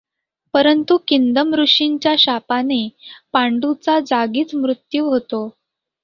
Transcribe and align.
परंतु 0.53 0.97
किंदम 1.07 1.53
ऋषींच्या 1.55 2.13
शापाने 2.19 2.87
पांडूचा 3.33 3.99
जागीच 3.99 4.55
मृत्यु 4.55 5.05
होतो. 5.05 5.47